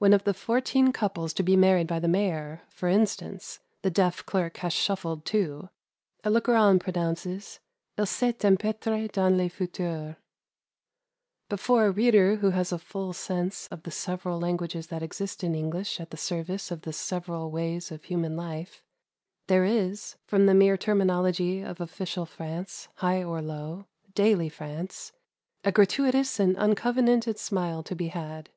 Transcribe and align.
When 0.00 0.12
of 0.12 0.24
the 0.24 0.34
fourteen 0.34 0.90
couples 0.92 1.32
to 1.34 1.44
be 1.44 1.54
married 1.54 1.86
by 1.86 2.00
the 2.00 2.08
mayor, 2.08 2.62
for 2.66 2.88
instance, 2.88 3.60
the 3.82 3.88
deaf 3.90 4.26
clerk 4.26 4.56
has 4.56 4.72
shuffled 4.72 5.24
two, 5.24 5.68
a 6.24 6.30
looker 6.30 6.56
on 6.56 6.80
pronounces: 6.80 7.60
"Il 7.96 8.04
s'est 8.06 8.32
empetre 8.44 9.06
dans 9.12 9.36
les 9.38 9.48
futurs." 9.48 10.16
But 11.48 11.60
for 11.60 11.86
a 11.86 11.92
reader 11.92 12.34
who 12.34 12.50
has 12.50 12.72
a 12.72 12.80
full 12.80 13.12
sense 13.12 13.68
of 13.68 13.84
the 13.84 13.92
several 13.92 14.40
languages 14.40 14.88
that 14.88 15.04
exist 15.04 15.44
in 15.44 15.54
English 15.54 16.00
at 16.00 16.10
the 16.10 16.16
service 16.16 16.72
of 16.72 16.82
the 16.82 16.92
several 16.92 17.52
ways 17.52 17.92
of 17.92 18.02
human 18.02 18.36
life, 18.36 18.82
there 19.46 19.64
is, 19.64 20.16
from 20.26 20.46
the 20.46 20.52
mere 20.52 20.76
terminology 20.76 21.60
of 21.62 21.80
official 21.80 22.26
France, 22.26 22.88
high 22.96 23.22
or 23.22 23.40
low 23.40 23.86
daily 24.16 24.48
France 24.48 25.12
a 25.62 25.70
gratuitous 25.70 26.40
and 26.40 26.56
uncovenanted 26.56 27.38
smile 27.38 27.84
to 27.84 27.94
be 27.94 28.08
had. 28.08 28.50